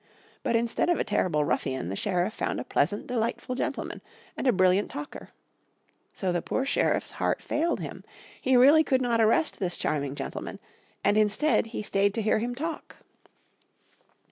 But 0.41 0.55
instead 0.55 0.89
of 0.89 0.97
a 0.97 1.03
terrible 1.03 1.45
ruffian 1.45 1.89
the 1.89 1.95
sheriff 1.95 2.33
found 2.33 2.59
a 2.59 2.63
pleasant, 2.63 3.05
delightful 3.05 3.53
gentleman, 3.53 4.01
and 4.35 4.47
a 4.47 4.51
brilliant 4.51 4.89
talker. 4.89 5.29
So 6.11 6.31
the 6.31 6.41
poor 6.41 6.65
sheriff's 6.65 7.11
heart 7.11 7.39
failed 7.39 7.81
him. 7.81 8.03
He 8.41 8.57
really 8.57 8.83
could 8.83 9.03
not 9.03 9.21
arrest 9.21 9.59
this 9.59 9.77
charming 9.77 10.15
gentleman, 10.15 10.57
and 11.03 11.19
instead 11.19 11.67
he 11.67 11.83
stayed 11.83 12.15
to 12.15 12.21
hear 12.23 12.39
him 12.39 12.55
talk. 12.55 12.95